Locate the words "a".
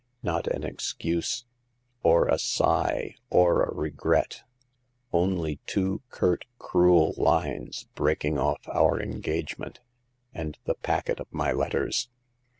2.27-2.39, 3.61-3.71